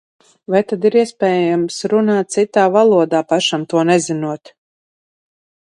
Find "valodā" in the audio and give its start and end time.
2.79-3.23